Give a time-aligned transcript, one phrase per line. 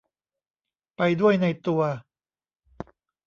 [0.95, 1.81] ไปด้วยในตัว